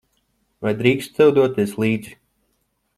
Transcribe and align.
Vai 0.63 0.73
drīkstu 0.79 1.15
tev 1.21 1.31
doties 1.37 1.77
līdzi? 1.85 2.19